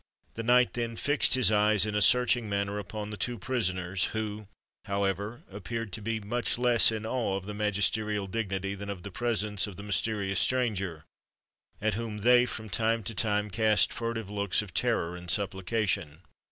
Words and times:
The 0.33 0.41
knight 0.41 0.73
then 0.73 0.95
fixed 0.95 1.35
his 1.35 1.51
eyes 1.51 1.85
in 1.85 1.93
a 1.93 2.01
searching 2.01 2.49
manner 2.49 2.79
upon 2.79 3.11
the 3.11 3.17
two 3.21 3.37
prisoners, 3.37 4.05
who, 4.05 4.47
however, 4.85 5.43
appeared 5.51 5.93
to 5.93 6.01
be 6.01 6.19
much 6.19 6.57
less 6.57 6.91
in 6.91 7.05
awe 7.05 7.37
of 7.37 7.45
the 7.45 7.53
magisterial 7.53 8.25
dignity 8.25 8.73
than 8.73 8.89
of 8.89 9.03
the 9.03 9.11
presence 9.11 9.67
of 9.67 9.77
the 9.77 9.83
mysterious 9.83 10.39
stranger, 10.39 11.05
at 11.79 11.93
whom 11.93 12.21
they 12.21 12.47
from 12.47 12.67
time 12.67 13.03
to 13.03 13.13
time 13.13 13.51
cast 13.51 13.93
furtive 13.93 14.27
looks 14.27 14.63
of 14.63 14.73
terror 14.73 15.15
and 15.15 15.29
supplication. 15.29 16.21